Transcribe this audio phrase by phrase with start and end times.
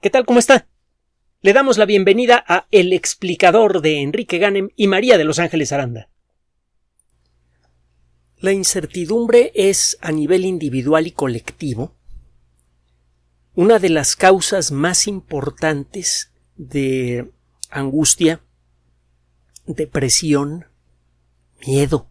[0.00, 0.26] ¿Qué tal?
[0.26, 0.68] ¿Cómo está?
[1.40, 5.72] Le damos la bienvenida a El explicador de Enrique Ganem y María de Los Ángeles
[5.72, 6.10] Aranda.
[8.38, 11.94] La incertidumbre es, a nivel individual y colectivo,
[13.54, 17.30] una de las causas más importantes de
[17.70, 18.42] angustia,
[19.66, 20.66] depresión,
[21.66, 22.10] miedo.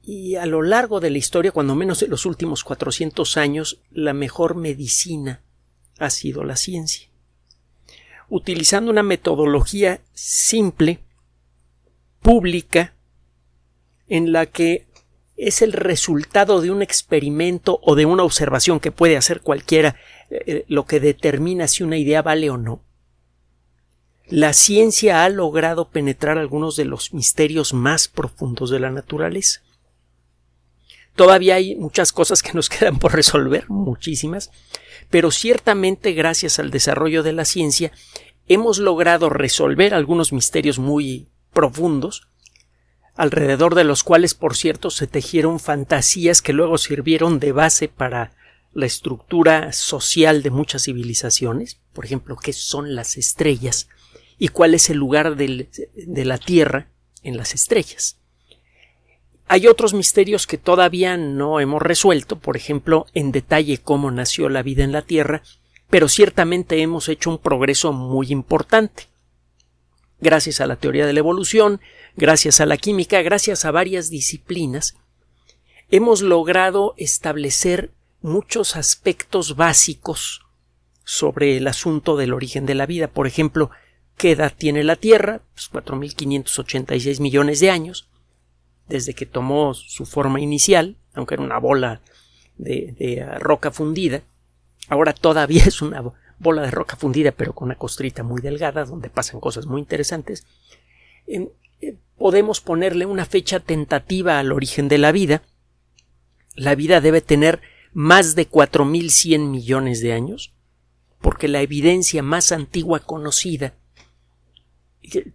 [0.00, 4.12] Y a lo largo de la historia, cuando menos en los últimos 400 años, la
[4.12, 5.42] mejor medicina
[5.98, 7.08] ha sido la ciencia.
[8.28, 11.00] Utilizando una metodología simple,
[12.20, 12.94] pública,
[14.08, 14.86] en la que
[15.36, 19.96] es el resultado de un experimento o de una observación que puede hacer cualquiera
[20.30, 22.82] eh, eh, lo que determina si una idea vale o no.
[24.28, 29.62] La ciencia ha logrado penetrar algunos de los misterios más profundos de la naturaleza.
[31.16, 34.50] Todavía hay muchas cosas que nos quedan por resolver, muchísimas,
[35.10, 37.90] pero ciertamente gracias al desarrollo de la ciencia
[38.48, 42.28] hemos logrado resolver algunos misterios muy profundos,
[43.14, 48.34] alrededor de los cuales, por cierto, se tejieron fantasías que luego sirvieron de base para
[48.72, 53.88] la estructura social de muchas civilizaciones, por ejemplo, qué son las estrellas
[54.38, 56.90] y cuál es el lugar de la Tierra
[57.22, 58.18] en las estrellas.
[59.48, 64.62] Hay otros misterios que todavía no hemos resuelto, por ejemplo, en detalle cómo nació la
[64.62, 65.42] vida en la Tierra,
[65.88, 69.04] pero ciertamente hemos hecho un progreso muy importante.
[70.20, 71.80] Gracias a la teoría de la evolución,
[72.16, 74.96] gracias a la química, gracias a varias disciplinas,
[75.90, 77.92] hemos logrado establecer
[78.22, 80.42] muchos aspectos básicos
[81.04, 83.06] sobre el asunto del origen de la vida.
[83.06, 83.70] Por ejemplo,
[84.16, 85.42] ¿qué edad tiene la Tierra?
[85.54, 88.08] Pues 4.586 millones de años
[88.88, 92.00] desde que tomó su forma inicial, aunque era una bola
[92.56, 94.22] de, ah, roca fundida,
[94.88, 96.02] ahora todavía es una
[96.38, 100.46] bola de roca fundida, pero con una costrita muy delgada, donde pasan cosas muy interesantes.
[101.26, 101.48] Eh,
[102.16, 105.42] podemos ponerle una fecha tentativa al origen de la vida.
[106.54, 107.60] La vida debe tener
[107.92, 110.52] más de 4.100 millones de años,
[111.20, 113.74] porque la evidencia más antigua conocida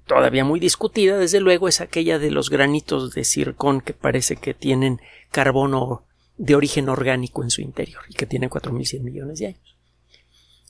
[0.06, 4.54] todavía muy discutida, desde luego, es aquella de los granitos de circón que parece que
[4.54, 5.02] tienen
[5.32, 6.04] carbono
[6.38, 9.78] de origen orgánico en su interior y que tienen 4.100 millones de años.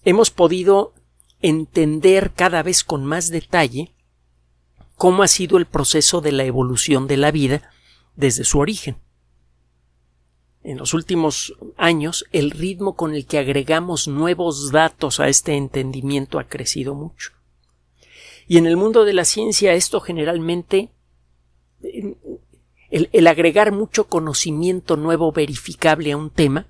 [0.03, 0.93] Hemos podido
[1.41, 3.93] entender cada vez con más detalle
[4.95, 7.71] cómo ha sido el proceso de la evolución de la vida
[8.15, 8.97] desde su origen.
[10.63, 16.37] En los últimos años, el ritmo con el que agregamos nuevos datos a este entendimiento
[16.37, 17.31] ha crecido mucho.
[18.47, 20.89] Y en el mundo de la ciencia esto generalmente
[22.91, 26.67] el, agregar mucho conocimiento nuevo verificable a un tema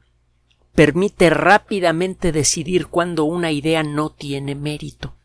[0.73, 5.15] permite rápidamente decidir cuando una idea no tiene mérito.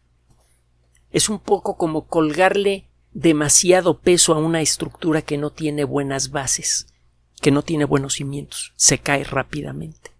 [1.10, 6.88] Es un poco como colgarle demasiado peso a una estructura que no tiene buenas bases,
[7.40, 10.10] que no tiene buenos cimientos, se cae rápidamente.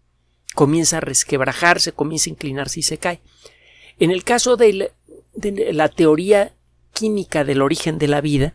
[0.55, 3.21] Comienza a resquebrajarse, comienza a inclinarse y se cae.
[3.99, 4.91] En el caso del,
[5.37, 6.53] la teoría
[6.93, 8.55] química del origen de la vida,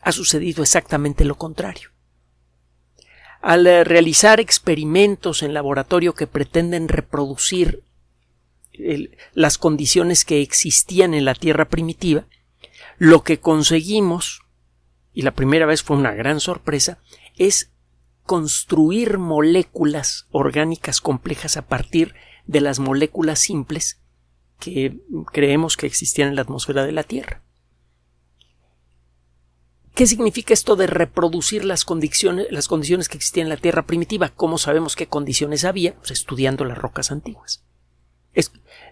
[0.00, 1.90] ha sucedido exactamente lo contrario.
[3.40, 7.82] Al eh, realizar experimentos en laboratorio que pretenden reproducir
[9.34, 12.24] las condiciones que existían en la Tierra primitiva,
[12.98, 14.42] lo que conseguimos,
[15.12, 16.98] y la primera vez fue una gran sorpresa,
[17.36, 17.70] es
[18.24, 22.14] construir moléculas orgánicas complejas a partir
[22.46, 24.00] de las moléculas simples
[24.60, 25.00] que
[25.32, 27.42] creemos que existían en la atmósfera de la Tierra.
[29.94, 34.28] ¿Qué significa esto de reproducir las condiciones, las condiciones que existían en la Tierra primitiva?
[34.28, 35.94] ¿Cómo sabemos qué condiciones había?
[35.96, 37.64] Pues estudiando las rocas antiguas.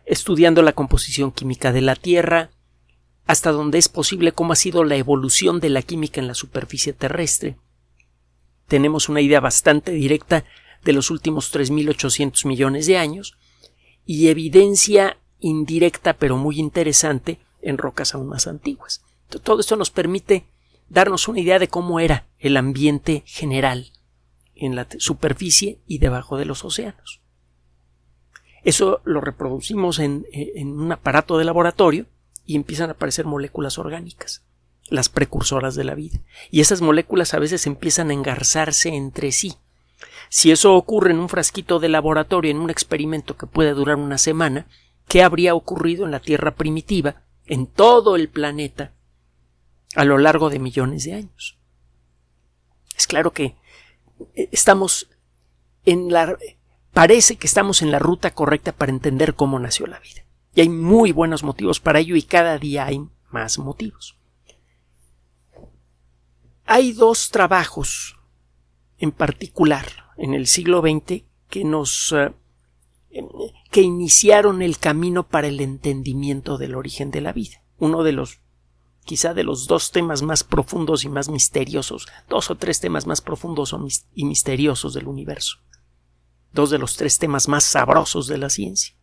[0.05, 2.51] estudiando la composición química de la Tierra,
[3.27, 6.93] hasta donde es posible cómo ha sido la evolución de la química en la superficie
[6.95, 7.57] terrestre.
[8.67, 10.45] Tenemos una idea bastante directa
[10.85, 13.39] de los últimos 3.800 millones de años
[14.05, 19.05] y evidencia indirecta pero muy interesante en rocas aún más antiguas.
[19.29, 20.47] Todo esto nos permite
[20.89, 23.93] darnos una idea de cómo era el ambiente general
[24.55, 27.21] en la superficie y debajo de los océanos.
[28.65, 32.07] Eso lo reproducimos en, en, un aparato de laboratorio
[32.45, 34.43] y empiezan a aparecer moléculas orgánicas,
[34.89, 36.19] las precursoras de la vida.
[36.51, 39.55] Y esas moléculas a veces empiezan a engarzarse entre sí.
[40.29, 44.19] Si eso ocurre en un frasquito de laboratorio, en un experimento que puede durar una
[44.19, 44.67] semana,
[45.09, 48.93] qué habría ocurrido en la Tierra primitiva, en todo el planeta,
[49.95, 51.59] a lo largo de millones de años.
[52.97, 53.57] Es claro que
[54.35, 55.09] eh, estamos
[55.85, 56.37] en la
[56.93, 60.25] parece que estamos en la ruta correcta para entender cómo nació la vida.
[60.55, 63.01] Y hay muy buenos motivos para ello y cada día hay
[63.31, 64.17] más motivos.
[66.67, 68.19] Hay dos trabajos
[68.99, 72.33] en particular en el siglo XX que nos eh,
[73.71, 77.63] que iniciaron el camino para el entendimiento del origen de la vida.
[77.79, 78.41] Uno de los
[79.05, 83.23] quizá de los dos temas más profundos y más misteriosos, dos o tres temas más
[83.23, 83.75] profundos
[84.15, 85.57] y misteriosos del universo.
[86.53, 88.95] Dos de los tres temas más sabrosos de la ciencia.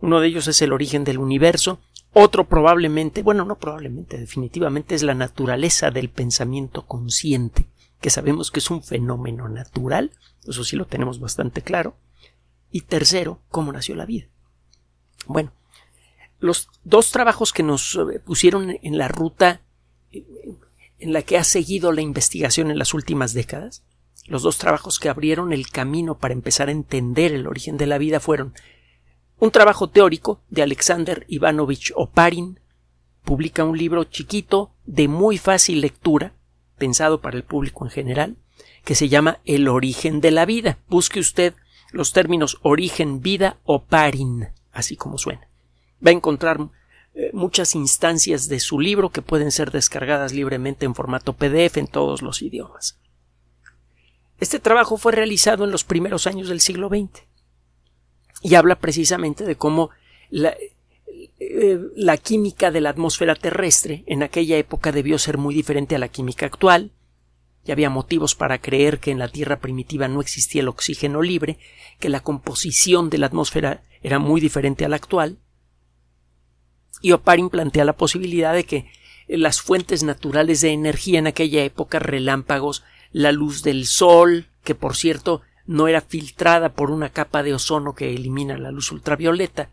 [0.00, 1.78] Uno de ellos es el origen del universo,
[2.12, 7.68] otro probablemente, bueno, no probablemente, definitivamente es la naturaleza del pensamiento consciente,
[8.00, 10.12] que sabemos que es un fenómeno natural,
[10.46, 11.96] eso sí lo tenemos bastante claro.
[12.70, 14.26] Y tercero, cómo nació la vida.
[15.26, 15.52] Bueno,
[16.38, 19.62] los dos trabajos que nos eh, pusieron en la ruta
[20.12, 20.24] eh,
[20.98, 23.84] en la que ha seguido la investigación en las últimas décadas,
[24.26, 27.98] los dos trabajos que abrieron el camino para empezar a entender el origen de la
[27.98, 28.54] vida fueron
[29.38, 32.58] un trabajo teórico de Alexander Ivanovich Oparin,
[33.22, 36.32] publica un libro chiquito de muy fácil lectura,
[36.78, 38.36] pensado para el público en general,
[38.84, 40.78] que se llama El origen de la vida.
[40.88, 41.54] Busque usted
[41.96, 45.48] los términos origen, vida o parin, así como suena.
[46.04, 46.58] Va a encontrar
[47.14, 51.86] eh, muchas instancias de su libro que pueden ser descargadas libremente en formato PDF en
[51.86, 52.98] todos los idiomas.
[54.38, 57.22] Este trabajo fue realizado en los primeros años del siglo XX
[58.42, 59.90] y habla precisamente de cómo
[60.28, 60.54] la,
[61.38, 65.98] eh, la química de la atmósfera terrestre en aquella época debió ser muy diferente a
[65.98, 66.92] la química actual,
[67.66, 71.58] y había motivos para creer que en la Tierra primitiva no existía el oxígeno libre,
[71.98, 75.38] que la composición de la atmósfera era muy diferente a la actual.
[77.02, 78.90] Y Oparin plantea la posibilidad de que
[79.26, 84.94] las fuentes naturales de energía en aquella época, relámpagos, la luz del sol, que por
[84.94, 89.70] cierto no era filtrada por una capa de ozono que elimina la luz ultravioleta.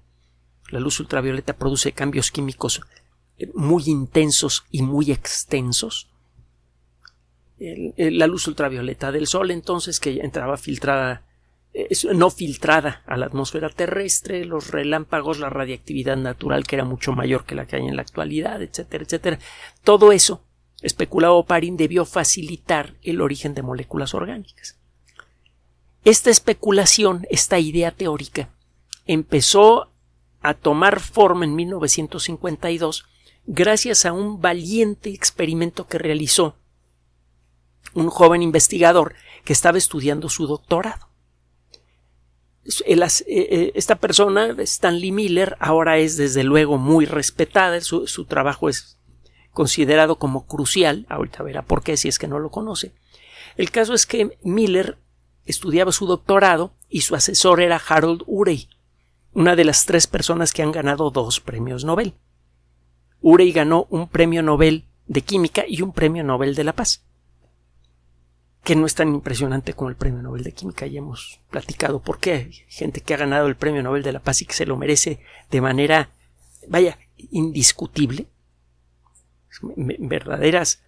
[0.70, 2.82] La luz ultravioleta produce cambios químicos
[3.38, 6.10] eh, muy intensos y muy extensos.
[7.58, 11.24] La luz ultravioleta del Sol entonces que entraba filtrada
[11.76, 17.14] eh, no filtrada a la atmósfera terrestre, los relámpagos, la radiactividad natural que era mucho
[17.14, 19.40] mayor que la que hay en la actualidad, etcétera, etcétera.
[19.84, 20.44] Todo eso,
[20.84, 24.78] especulado Parin, debió facilitar el origen de moléculas orgánicas.
[26.06, 28.50] Esta especulación, esta idea teórica,
[29.08, 29.90] empezó
[30.42, 33.06] a tomar forma en 1952
[33.46, 36.56] gracias a un valiente experimento que realizó
[37.94, 41.10] un joven investigador que estaba estudiando su doctorado.
[42.86, 42.96] Eh,
[43.28, 48.98] eh, esta persona, Stanley Miller, ahora es desde luego muy respetada, su, su trabajo es
[49.52, 52.94] considerado como crucial, ahorita verá por qué si es que no lo conoce.
[53.58, 54.98] El caso es que Miller
[55.46, 58.70] estudiaba su doctorado y su asesor era Harold Urey,
[59.34, 62.14] una de las tres personas que han ganado dos premios Nobel.
[63.22, 67.04] Urey ganó un premio Nobel de Química y un premio Nobel de la Paz,
[68.64, 70.88] que no es tan impresionante como el premio Nobel de Química.
[70.88, 74.22] Ya hemos platicado por qué hay gente que ha ganado el premio Nobel de la
[74.22, 75.20] Paz y que se lo merece
[75.52, 76.10] de manera,
[76.68, 76.98] vaya,
[77.32, 78.28] indiscutible.
[79.76, 80.82] Verdaderas,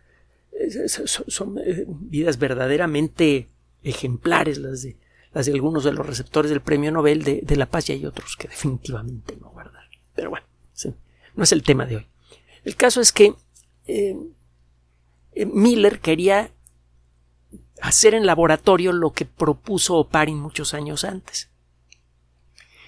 [1.27, 3.50] son eh, vidas verdaderamente
[3.83, 4.98] ejemplares las de,
[5.33, 8.38] las de algunos de los receptores del Premio Nobel de, la Paz y hay otros
[8.38, 9.84] que definitivamente no guardar.
[10.15, 10.46] Pero bueno,
[11.36, 12.08] no es el tema de hoy.
[12.63, 13.34] El caso es que
[13.86, 14.17] eh,
[15.34, 16.51] eh, Miller quería
[17.82, 21.50] hacer en laboratorio lo que propuso Oparin muchos años antes.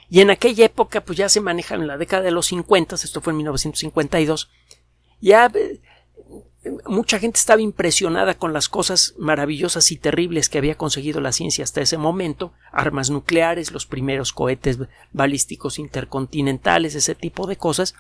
[0.10, 3.22] Y en aquella época, pues ya se maneja en la década de los 50, esto
[3.22, 4.50] fue en 1952,
[5.20, 5.82] ya eh,
[6.86, 11.64] mucha gente estaba impresionada con las cosas maravillosas y terribles que había conseguido la ciencia
[11.64, 14.80] hasta ese momento, armas nucleares, los primeros cohetes
[15.12, 17.94] balísticos intercontinentales, ese tipo de cosas.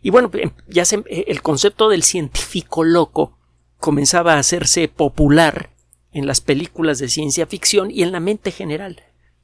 [0.00, 3.36] Y bueno, em, ya eh, el concepto del científico loco
[3.78, 5.70] comenzaba a hacerse popular
[6.12, 9.02] en las películas de ciencia ficción y en la mente general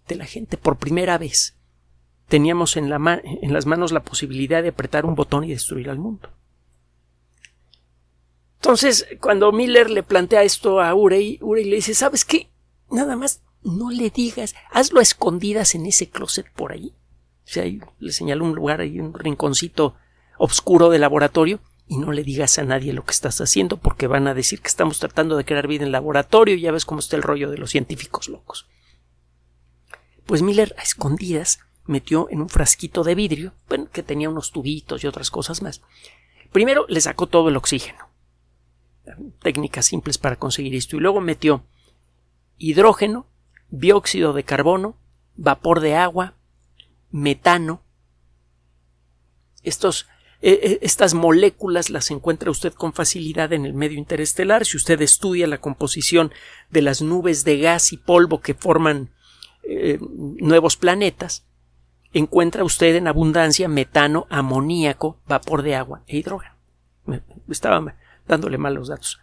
[0.08, 1.56] de la gente por primera vez.
[2.28, 5.98] Teníamos en, la en las manos la posibilidad de apretar un botón y destruir al
[5.98, 6.30] mundo.
[8.56, 12.48] Entonces, cuando Miller le plantea esto a Urey, Urey le dice, ¿sabes qué?
[12.90, 16.94] Nada más no le digas, hazlo a escondidas en ese closet por ahí.
[17.44, 17.64] O sea,
[17.98, 19.96] le señaló un lugar ahí, un rinconcito
[20.38, 24.26] oscuro del laboratorio, y no le digas a nadie lo que estás haciendo, porque van
[24.26, 27.16] a decir que estamos tratando de crear vida en laboratorio, y ya ves cómo está
[27.16, 28.66] el rollo de los científicos locos.
[30.26, 35.04] Pues Miller, a escondidas, metió en un frasquito de vidrio, bueno, que tenía unos tubitos
[35.04, 35.82] y otras cosas más.
[36.52, 38.14] Primero le sacó todo el oxígeno
[39.42, 40.96] técnicas simples para conseguir esto.
[40.96, 41.64] Y luego metió
[42.58, 43.26] hidrógeno
[43.70, 44.96] dióxido de carbono,
[45.36, 46.34] vapor de agua,
[47.10, 47.82] metano.
[49.62, 50.06] Estos,
[50.46, 54.66] eh, eh, estas moléculas las encuentra usted con facilidad en el medio interestelar.
[54.66, 56.32] Si usted estudia la composición
[56.68, 59.08] de las nubes de gas y polvo que forman
[59.62, 61.46] eh, nuevos planetas,
[62.12, 66.54] encuentra usted en abundancia metano, amoníaco, vapor de agua e hidrógeno.
[67.48, 67.96] Estaba
[68.28, 69.18] dándole mal los datos.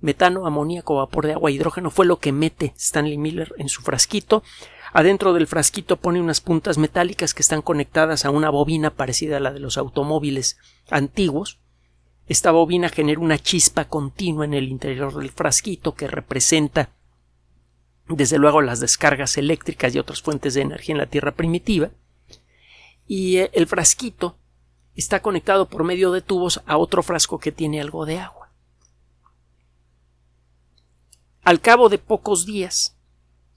[0.00, 4.42] Metano, amoníaco, vapor de agua hidrógeno fue lo que mete Stanley Miller en su frasquito.
[4.92, 9.40] Adentro del frasquito pone unas puntas metálicas que están conectadas a una bobina parecida a
[9.40, 10.58] la de los automóviles
[10.90, 11.58] antiguos.
[12.28, 16.90] Esta bobina genera una chispa continua en el interior del frasquito que representa
[18.08, 21.90] desde luego las descargas eléctricas y otras fuentes de energía en la Tierra primitiva,
[23.06, 24.36] y eh, el frasquito
[24.94, 28.45] está conectado por medio de tubos a otro frasco que tiene algo de agua.
[31.46, 32.96] Al cabo de pocos días,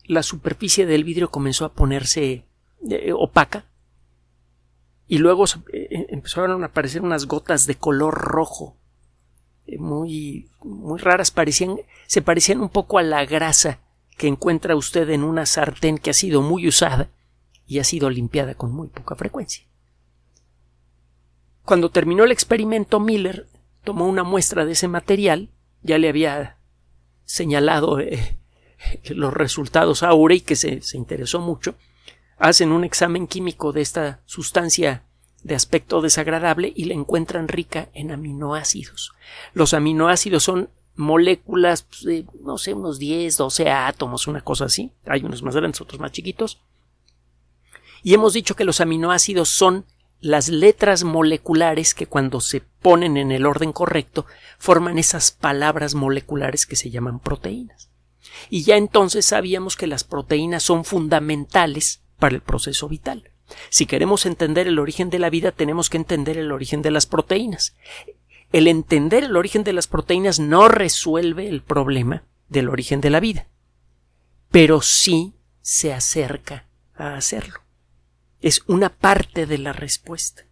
[0.03, 2.45] la superficie del vidrio comenzó a ponerse
[2.87, 3.65] eh, opaca
[5.07, 8.77] y luego eh, empezaron a aparecer unas gotas de color rojo
[9.79, 13.79] muy muy raras parecían se parecían un poco a la grasa
[14.17, 17.09] que encuentra usted en una sartén que ha sido muy usada
[17.65, 19.65] y ha sido limpiada con muy poca frecuencia.
[21.65, 23.47] Cuando terminó el experimento, Miller
[23.83, 25.49] tomó una muestra de ese material,
[25.81, 26.58] ya le había
[27.29, 28.37] señalado eh,
[29.09, 31.75] los resultados a Urey, que se, se interesó mucho,
[32.39, 35.03] hacen un examen químico de esta sustancia
[35.43, 39.13] de aspecto desagradable y la encuentran rica en aminoácidos.
[39.53, 44.91] Los aminoácidos son moléculas, pues, de, no sé, unos 10, 12 átomos, una cosa así.
[45.05, 46.59] Hay unos más grandes, otros más chiquitos.
[48.01, 49.85] Y hemos dicho que los aminoácidos son
[50.21, 54.25] las letras moleculares que cuando se ponen en el orden correcto
[54.57, 57.89] forman esas palabras moleculares que se llaman proteínas.
[58.49, 63.31] Y ya entonces sabíamos que las proteínas son fundamentales para el proceso vital.
[63.69, 67.05] Si queremos entender el origen de la vida, tenemos que entender el origen de las
[67.05, 67.75] proteínas
[68.51, 73.19] el entender el origen de las proteínas no resuelve el problema del origen de la
[73.19, 73.47] vida,
[74.49, 77.59] pero sí se acerca a hacerlo.
[78.41, 80.45] Es una parte de la respuesta.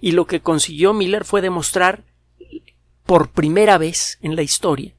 [0.00, 2.04] Y lo que consiguió Miller fue demostrar
[3.04, 4.94] por primera vez en la historia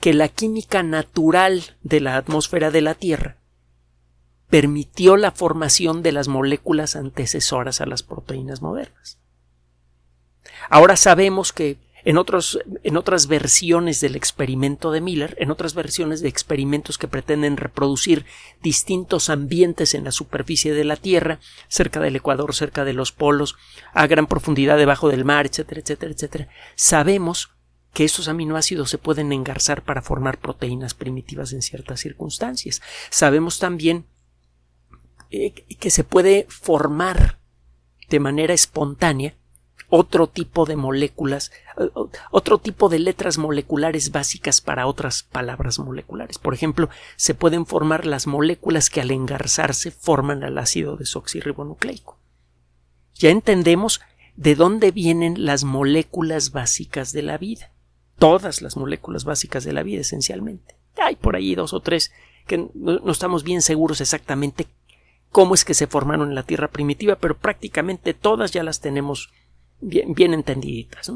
[0.00, 3.36] que la química natural de la atmósfera de la Tierra
[4.48, 9.18] permitió la formación de las moléculas antecesoras a las proteínas modernas.
[10.68, 16.20] Ahora sabemos que en, otros, en otras versiones del experimento de Miller, en otras versiones
[16.20, 18.24] de experimentos que pretenden reproducir
[18.62, 23.56] distintos ambientes en la superficie de la Tierra, cerca del Ecuador, cerca de los polos,
[23.92, 27.50] a gran profundidad debajo del mar, etcétera, etcétera, etcétera, sabemos
[27.92, 32.80] que esos aminoácidos se pueden engarzar para formar proteínas primitivas en ciertas circunstancias.
[33.10, 34.06] Sabemos también
[35.30, 37.40] eh, que se puede formar
[38.08, 39.36] de manera espontánea
[39.90, 41.90] otro tipo de moléculas, eh,
[42.30, 46.38] otro tipo de letras moleculares básicas para otras palabras moleculares.
[46.38, 52.16] Por ejemplo, se pueden formar las moléculas que al engarzarse forman el ácido desoxirribonucleico.
[53.14, 54.00] Ya entendemos
[54.36, 57.72] de dónde vienen las moléculas básicas de la vida.
[58.18, 60.76] Todas las moléculas básicas de la vida, esencialmente.
[60.96, 62.12] Hay por ahí dos o tres
[62.46, 64.66] que no estamos bien seguros exactamente
[65.30, 69.30] cómo es que se formaron en la Tierra primitiva, pero prácticamente todas ya las tenemos
[69.80, 71.12] bien, entendiditas.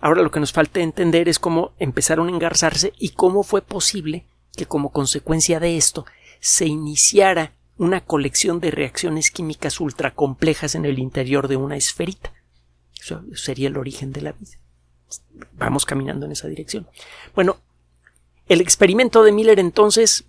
[0.00, 4.26] Ahora lo que nos falta entender es cómo empezaron a engarzarse y cómo fue posible
[4.54, 6.06] que como consecuencia de esto
[6.40, 12.32] se iniciara una colección de reacciones químicas ultracomplejas en el interior de una esferita.
[12.98, 14.58] Eso sería el origen de la vida.
[15.52, 16.88] Vamos caminando en esa dirección.
[17.34, 17.56] Bueno,
[18.48, 20.24] el experimento de Miller entonces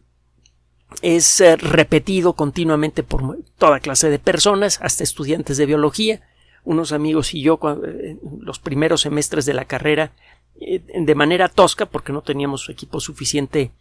[1.02, 6.22] es eh, repetido continuamente por toda clase de personas, hasta estudiantes de biología,
[6.68, 10.12] unos amigos y yo eh, los primeros semestres de la carrera
[10.60, 13.72] eh, de manera tosca porque no teníamos equipo suficiente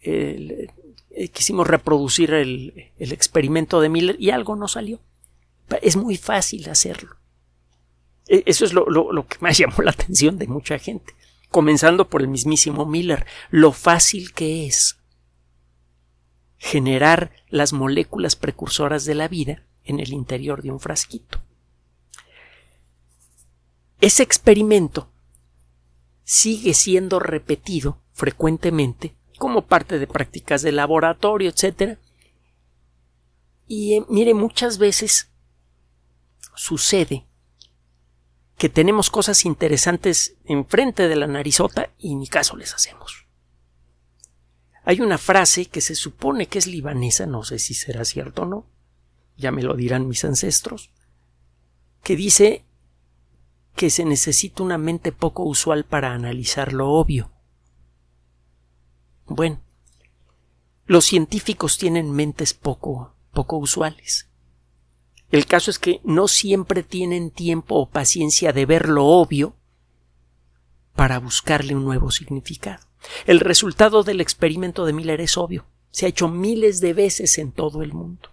[0.00, 0.68] eh,
[1.32, 5.00] quisimos reproducir el, experimento de Miller y algo no salió.
[5.82, 7.16] Es muy fácil hacerlo.
[8.26, 11.12] E, eso es lo, lo que más llamó la atención de mucha gente.
[11.50, 14.98] Comenzando por el mismísimo Miller lo fácil que es
[16.56, 21.42] generar las moléculas precursoras de la vida en el interior de un frasquito
[24.00, 25.10] ese experimento
[26.24, 31.98] sigue siendo repetido frecuentemente como parte de prácticas de laboratorio, etc.
[33.66, 35.30] Y eh, mire, muchas veces
[36.54, 37.26] sucede
[38.56, 43.26] que tenemos cosas interesantes enfrente de la narizota y ni caso les hacemos.
[44.84, 48.46] Hay una frase que se supone que es libanesa, no sé si será cierto o
[48.46, 48.66] no,
[49.36, 50.90] ya me lo dirán mis ancestros,
[52.02, 52.64] que dice
[53.74, 57.30] que se necesita una mente poco usual para analizar lo obvio.
[59.26, 59.60] Bueno,
[60.86, 64.28] los científicos tienen mentes poco, poco usuales.
[65.30, 69.56] El caso es que no siempre tienen tiempo o paciencia de ver lo obvio
[70.94, 72.86] para buscarle un nuevo significado.
[73.26, 75.66] El resultado del experimento de Miller es obvio.
[75.90, 78.30] Se ha hecho miles de veces en todo el mundo.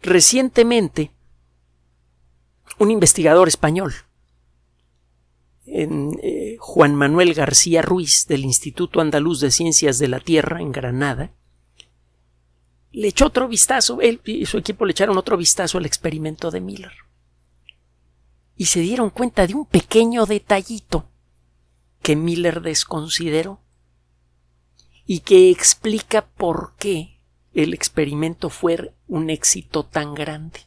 [0.00, 1.12] Recientemente,
[2.78, 3.94] un investigador español,
[5.64, 11.32] eh, Juan Manuel García Ruiz, del Instituto Andaluz de Ciencias de la Tierra en Granada,
[12.90, 16.60] le echó otro vistazo, él y su equipo le echaron otro vistazo al experimento de
[16.60, 16.92] Miller.
[18.56, 21.08] Y se dieron cuenta de un pequeño detallito
[22.02, 23.60] que Miller desconsideró
[25.06, 27.20] y que explica por qué
[27.54, 30.60] el experimento fue un éxito tan grande.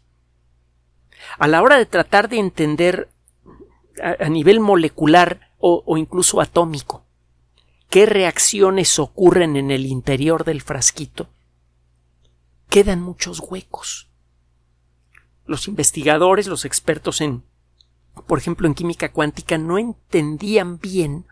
[1.38, 3.10] A la hora de tratar de entender
[4.02, 7.04] a, nivel molecular o, incluso atómico
[7.90, 11.30] qué reacciones ocurren en el interior del frasquito,
[12.68, 14.10] quedan muchos huecos.
[15.46, 17.44] Los investigadores, los expertos en,
[18.28, 21.26] por ejemplo, en química cuántica, no entendían bien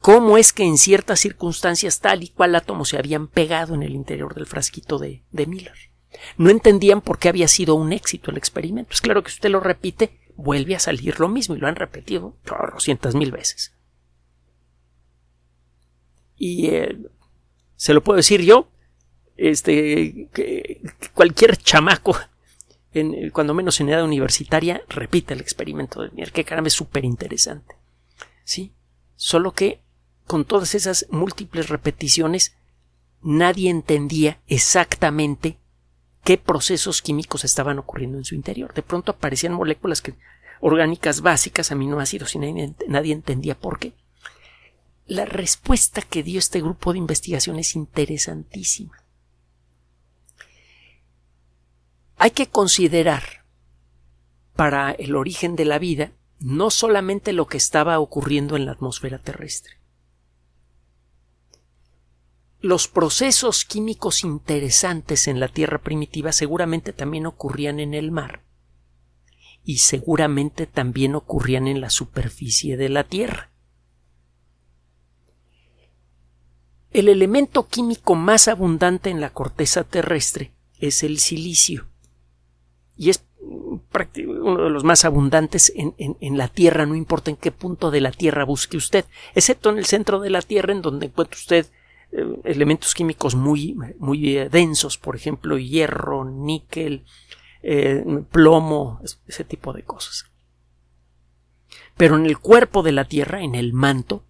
[0.00, 3.94] cómo es que en ciertas circunstancias tal y cual átomos se habían pegado en el
[3.94, 5.91] interior del frasquito de, Miller.
[6.36, 8.92] No entendían por qué había sido un éxito el experimento.
[8.92, 12.36] Es claro que usted lo repite, vuelve a salir lo mismo y lo han repetido
[12.78, 13.72] cientos mil veces.
[16.36, 16.98] Y eh,
[17.76, 18.68] se lo puedo decir yo,
[19.36, 20.28] este,
[21.14, 22.16] cualquier chamaco,
[23.32, 27.76] cuando menos en edad universitaria, repite el experimento de Miller, que caramba es súper interesante.
[28.44, 28.72] Sí,
[29.16, 29.80] solo que
[30.26, 32.56] con todas esas múltiples repeticiones,
[33.22, 35.58] nadie entendía exactamente
[36.24, 38.72] qué procesos químicos estaban ocurriendo en su interior.
[38.74, 40.14] De pronto aparecían moléculas que,
[40.60, 43.94] orgánicas básicas, aminoácidos, y nadie, nadie entendía por qué.
[45.06, 49.02] La respuesta que dio este grupo de investigación es interesantísima.
[52.16, 53.44] Hay que considerar
[54.54, 59.18] para el origen de la vida no solamente lo que estaba ocurriendo en la atmósfera
[59.18, 59.74] terrestre,
[62.62, 68.44] los procesos químicos interesantes en la Tierra primitiva seguramente también ocurrían en el mar
[69.64, 73.50] y seguramente también ocurrían en la superficie de la Tierra.
[76.92, 81.88] El elemento químico más abundante en la corteza terrestre es el silicio
[82.96, 83.24] y es
[84.26, 88.12] uno de los más abundantes en, la Tierra, no importa en qué punto de la
[88.12, 91.66] Tierra busque usted, excepto en el centro de la Tierra en donde encuentra usted
[92.44, 97.04] elementos químicos muy, muy eh, densos, por ejemplo, hierro, níquel,
[97.62, 100.26] eh, plomo, ese tipo de cosas.
[101.96, 104.24] Pero en el cuerpo de la Tierra, en el manto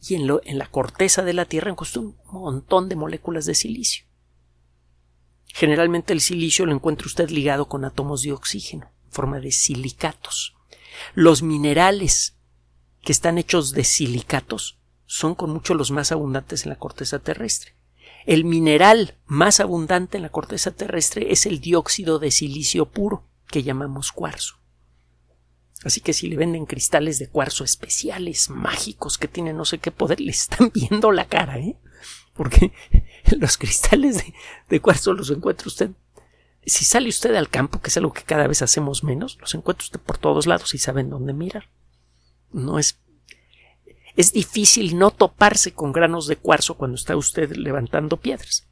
[0.00, 4.04] y en, en la corteza de la Tierra, encuentra un montón de moléculas de silicio.
[5.46, 10.56] Generalmente el silicio lo encuentra usted ligado con átomos de oxígeno, en forma de silicatos.
[11.14, 12.36] Los minerales
[13.02, 17.74] que están hechos de silicatos son con mucho los más abundantes en la corteza terrestre.
[18.26, 23.62] El mineral más abundante en la corteza terrestre es el dióxido de silicio puro, que
[23.62, 24.56] llamamos cuarzo.
[25.84, 29.90] Así que si le venden cristales de cuarzo especiales, mágicos, que tienen no sé qué
[29.90, 31.76] poder, le están viendo la cara, ¿eh?
[32.32, 32.72] Porque
[33.38, 34.34] los cristales de,
[34.70, 35.90] de cuarzo los encuentra usted.
[36.64, 39.84] Si sale usted al campo, que es algo que cada vez hacemos menos, los encuentra
[39.84, 41.68] usted por todos lados y saben dónde mirar.
[42.50, 42.98] No es
[44.16, 48.66] es difícil no toparse con granos de cuarzo cuando está usted levantando piedras.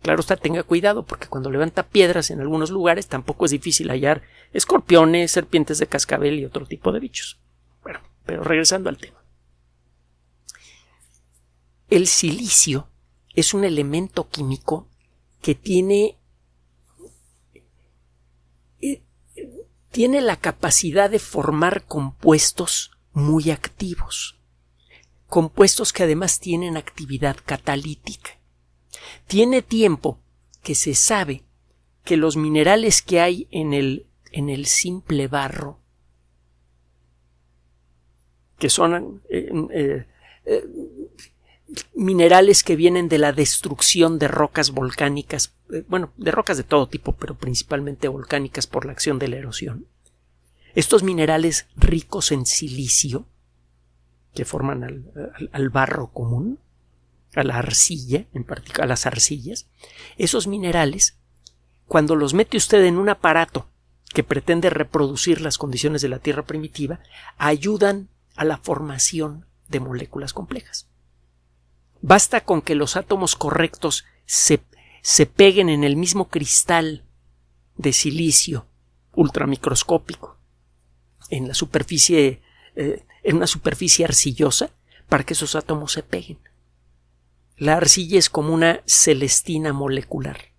[0.00, 4.22] Claro usted tenga cuidado porque cuando levanta piedras en algunos lugares tampoco es difícil hallar
[4.52, 7.38] escorpiones, serpientes de cascabel y otro tipo de bichos.
[7.82, 9.22] Bueno, pero regresando al tema.
[11.88, 12.88] El silicio
[13.34, 14.88] es un elemento químico
[15.42, 16.18] que tiene
[18.80, 19.02] eh,
[19.90, 24.41] tiene la capacidad de formar compuestos muy activos
[25.32, 28.32] compuestos que además tienen actividad catalítica.
[29.26, 30.20] Tiene tiempo
[30.62, 31.42] que se sabe
[32.04, 35.78] que los minerales que hay en el, en el simple barro,
[38.58, 40.06] que son eh, eh,
[40.44, 40.64] eh,
[41.94, 45.54] minerales que vienen de la destrucción de rocas volcánicas,
[45.88, 49.86] bueno, de rocas de todo tipo, pero principalmente volcánicas por la acción de la erosión.
[50.74, 53.24] Estos minerales ricos en silicio
[54.34, 54.82] que forman
[55.52, 56.58] al, barro común,
[57.34, 59.66] a la arcilla, en particular a las arcillas,
[60.16, 61.18] esos minerales,
[61.86, 63.68] cuando los mete usted en un aparato
[64.14, 67.00] que pretende reproducir las condiciones de la Tierra primitiva,
[67.38, 70.88] ayudan a la formación de moléculas complejas.
[72.00, 74.62] Basta con que los átomos correctos se,
[75.02, 77.04] se peguen en el mismo cristal
[77.76, 78.66] de silicio
[79.14, 80.38] ultramicroscópico
[81.30, 82.42] en la superficie,
[82.76, 84.70] eh, en una superficie arcillosa,
[85.08, 86.38] para que esos átomos se peguen.
[87.56, 90.52] La arcilla es como una celestina molecular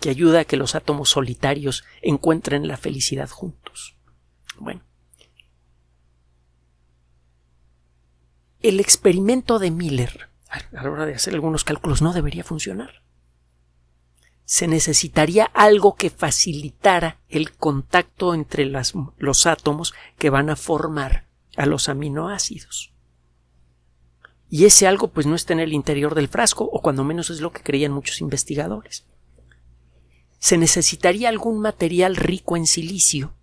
[0.00, 3.96] que ayuda a que los átomos solitarios encuentren la felicidad juntos.
[4.58, 4.82] Bueno.
[8.60, 13.02] El experimento de Miller, a la hora de hacer algunos cálculos, no debería funcionar.
[14.44, 21.25] Se necesitaría algo que facilitara el contacto entre los átomos que van a formar
[21.56, 22.92] a los aminoácidos.
[24.48, 27.40] Y ese algo pues no está en el interior del frasco, o cuando menos es
[27.40, 29.04] lo que creían muchos investigadores.
[30.38, 33.34] Se necesitaría algún material rico en silicio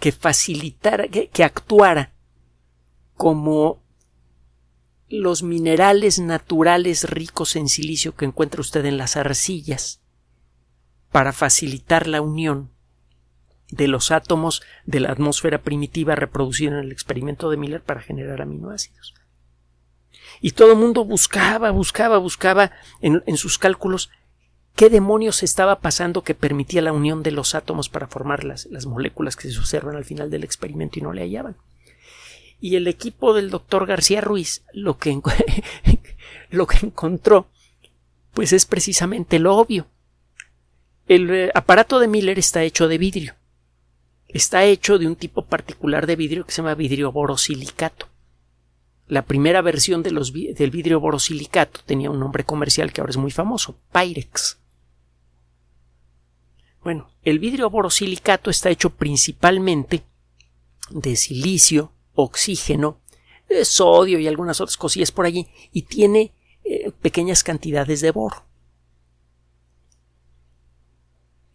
[0.00, 2.12] que facilitara, que, que actuara
[3.14, 3.82] como
[5.08, 10.00] los minerales naturales ricos en silicio que encuentra usted en las arcillas
[11.12, 12.71] para facilitar la unión
[13.72, 18.42] de los átomos de la atmósfera primitiva reproducida en el experimento de Miller para generar
[18.42, 19.14] aminoácidos.
[20.40, 24.10] Y todo el mundo buscaba, buscaba, buscaba en, sus cálculos
[24.76, 28.86] qué demonios estaba pasando que permitía la unión de los átomos para formar las, las
[28.86, 31.56] moléculas que se observan al final del experimento y no le hallaban.
[32.60, 35.18] Y el equipo del doctor García Ruiz lo que,
[36.50, 37.48] lo que encontró
[38.34, 39.86] pues es precisamente lo obvio.
[41.08, 43.34] El eh, aparato de Miller está hecho de vidrio.
[44.32, 48.08] Está hecho de un tipo particular de vidrio que se llama vidrio borosilicato.
[49.06, 53.16] La primera versión de los, del vidrio borosilicato tenía un nombre comercial que ahora es
[53.18, 54.58] muy famoso, Pyrex.
[56.82, 60.02] Bueno, el vidrio borosilicato está hecho principalmente
[60.90, 62.98] de silicio, oxígeno,
[63.64, 66.32] sodio y algunas otras cosillas por allí, y tiene
[66.64, 68.44] eh, pequeñas cantidades de boro.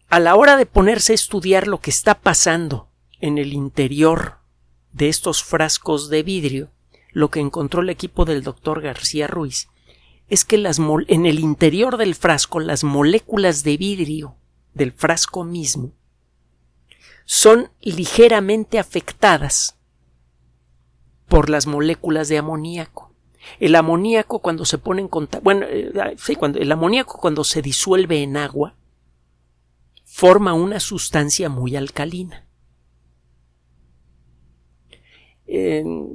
[0.08, 2.88] A la hora de ponerse a estudiar lo que está pasando
[3.20, 4.38] en el interior
[4.92, 6.70] de estos frascos de vidrio,
[7.12, 9.68] lo que encontró el equipo del doctor García Ruiz
[10.30, 14.36] es que en el interior del frasco las moléculas de vidrio
[14.72, 15.92] del frasco mismo
[17.26, 19.76] son ligeramente afectadas
[21.28, 23.12] por las moléculas de amoníaco.
[23.60, 25.92] El amoníaco cuando se pone en contacto, bueno, eh,
[26.54, 28.74] el amoníaco cuando se disuelve en agua
[30.18, 32.44] forma una sustancia muy alcalina.
[35.46, 36.10] En,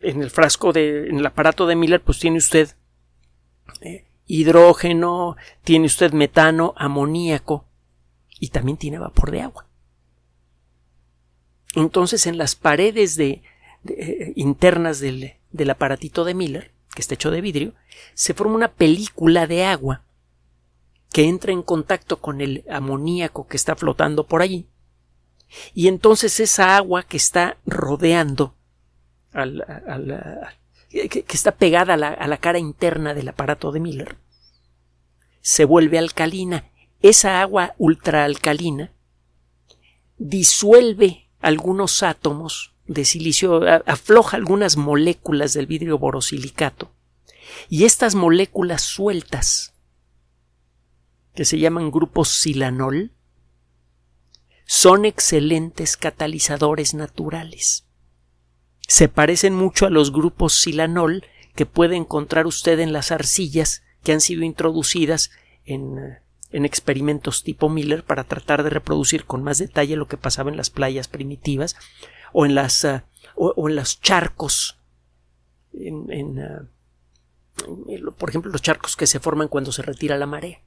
[0.00, 2.74] el frasco de, en el aparato de Miller, pues tiene usted
[3.82, 7.66] eh, hidrógeno, tiene usted metano, amoníaco
[8.40, 9.66] y también tiene vapor de agua.
[11.74, 13.42] Entonces, en las paredes de,
[13.88, 17.74] eh, internas del, del aparatito de Miller, que está hecho de vidrio,
[18.14, 20.07] se forma una película de agua
[21.12, 24.66] que entra en contacto con el amoníaco que está flotando por allí.
[25.74, 28.54] Y entonces esa agua que está rodeando
[30.90, 34.16] que, está pegada a la, a la cara interna del aparato de Miller,
[35.40, 36.70] se vuelve alcalina.
[37.00, 38.92] Esa agua ultraalcalina
[40.18, 46.90] disuelve algunos átomos de silicio, afloja algunas moléculas del vidrio borosilicato
[47.68, 49.74] y estas moléculas sueltas
[51.38, 53.12] que se llaman grupos silanol
[54.66, 57.86] son excelentes catalizadores naturales.
[58.80, 61.24] Se parecen mucho a los grupos silanol
[61.54, 65.30] que puede encontrar usted en las arcillas que han sido introducidas
[65.64, 66.18] en,
[66.50, 70.56] en experimentos tipo Miller para tratar de reproducir con más detalle lo que pasaba en
[70.56, 71.76] las playas primitivas
[72.32, 73.04] o en las ah,
[73.36, 74.80] o, en los charcos
[75.72, 76.66] en, ah,
[78.18, 80.60] por ejemplo los charcos que se forman cuando se retira la marea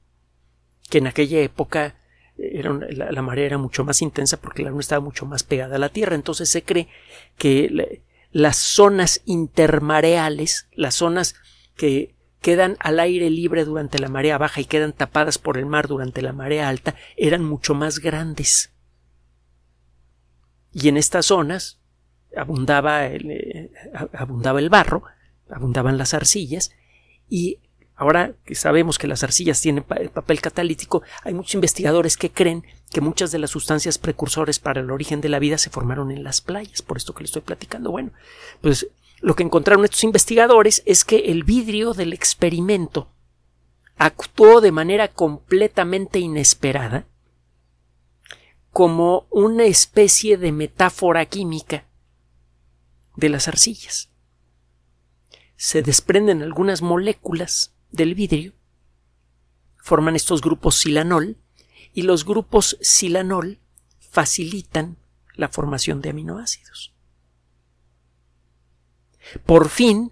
[0.91, 1.95] que en aquella época
[2.37, 5.77] era la, la, marea era mucho más intensa porque la luna estaba mucho más pegada
[5.77, 6.87] a la tierra entonces se cree
[7.37, 11.35] que las zonas intermareales, las zonas
[11.75, 15.87] que quedan al aire libre durante la marea baja y quedan tapadas por el mar
[15.87, 18.73] durante la marea alta, eran mucho más grandes.
[20.73, 21.79] Y en estas zonas
[22.35, 23.71] abundaba el, eh,
[24.13, 25.03] abundaba el barro,
[25.49, 26.71] abundaban las arcillas,
[27.29, 27.59] y
[28.01, 32.99] Ahora que sabemos que las arcillas tienen papel catalítico, hay muchos investigadores que creen que
[32.99, 36.41] muchas de las sustancias precursores para el origen de la vida se formaron en las
[36.41, 37.91] playas, por esto que le estoy platicando.
[37.91, 38.09] Bueno,
[38.59, 38.87] pues
[39.19, 43.07] lo que encontraron estos investigadores es que el vidrio del experimento
[43.97, 47.05] actuó de manera completamente inesperada
[48.71, 51.85] como una especie de metáfora química
[53.15, 54.09] de las arcillas.
[55.55, 58.53] Se desprenden algunas moléculas del vidrio,
[59.77, 61.37] forman estos grupos silanol,
[61.93, 63.59] y los grupos silanol
[63.99, 64.97] facilitan
[65.35, 66.93] la formación de aminoácidos.
[69.45, 70.11] Por fin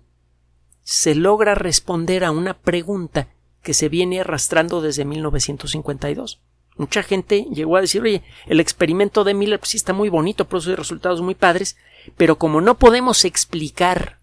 [0.83, 3.29] se logra responder a una pregunta
[3.61, 6.39] que se viene arrastrando desde 1952.
[6.77, 10.47] Mucha gente llegó a decir, oye, el experimento de Miller pues, sí está muy bonito,
[10.47, 11.75] produce resultados muy padres,
[12.15, 14.19] pero como no podemos explicar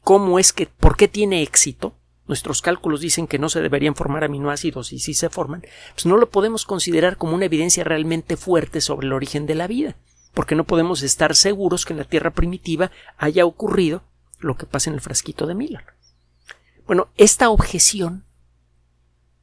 [0.00, 1.94] cómo es que, por qué tiene éxito,
[2.26, 6.16] nuestros cálculos dicen que no se deberían formar aminoácidos y sí se forman, pues no
[6.16, 9.96] lo podemos considerar como una evidencia realmente fuerte sobre el origen de la vida,
[10.34, 14.02] porque no podemos estar seguros que en la Tierra primitiva haya ocurrido
[14.38, 15.84] lo que pasa en el frasquito de Miller.
[16.86, 18.24] Bueno, esta objeción,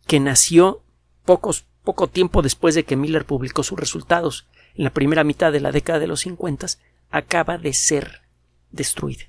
[0.07, 0.81] que nació
[1.25, 5.59] pocos, poco tiempo después de que Miller publicó sus resultados en la primera mitad de
[5.59, 6.67] la década de los 50,
[7.11, 8.21] acaba de ser
[8.71, 9.25] destruida.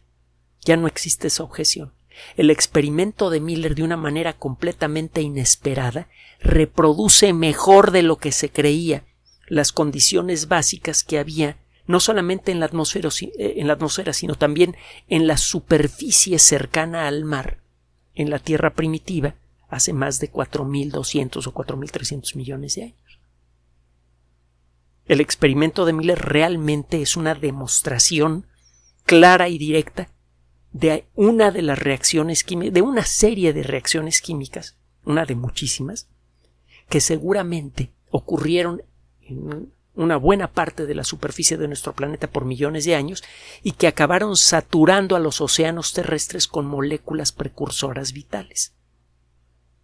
[0.62, 1.92] Ya no existe esa objeción.
[2.36, 6.08] El experimento de Miller, de una manera completamente inesperada,
[6.40, 9.04] reproduce mejor de lo que se creía
[9.46, 14.76] las condiciones básicas que había no solamente en la atmósfera, eh, atmósfera sino también
[15.08, 17.58] en la superficie cercana al mar,
[18.14, 19.34] en la Tierra primitiva,
[19.68, 23.20] hace más de 4.200 o 4.300 millones de años.
[25.06, 28.46] El experimento de Miller realmente es una demostración
[29.04, 30.08] clara y directa
[30.72, 36.08] de una de las reacciones químicas, de una serie de reacciones químicas, una de muchísimas,
[36.88, 38.82] que seguramente ocurrieron
[39.22, 43.22] en una buena parte de la superficie de nuestro planeta por millones de años
[43.62, 48.72] y que acabaron saturando a los océanos terrestres con moléculas precursoras vitales.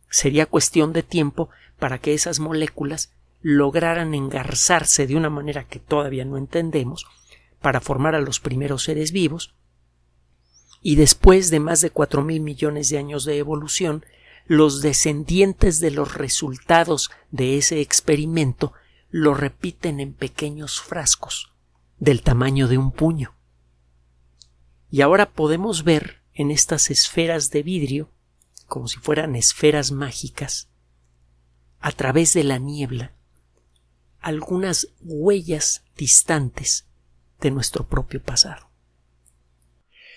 [0.09, 6.25] Sería cuestión de tiempo para que esas moléculas lograran engarzarse de una manera que todavía
[6.25, 7.07] no entendemos
[7.61, 9.56] para formar a los primeros seres vivos
[10.87, 14.07] y después de más de cuatro mil millones de años de evolución,
[14.47, 18.73] los descendientes de los resultados de ese experimento
[19.11, 21.53] lo repiten en pequeños frascos
[21.99, 23.35] del tamaño de un puño.
[24.89, 28.09] Y ahora podemos ver en estas esferas de vidrio,
[28.69, 30.69] como si fueran esferas mágicas,
[31.81, 33.13] a través de la niebla,
[34.21, 36.87] algunas huellas distantes
[37.41, 38.66] de nuestro propio pasado.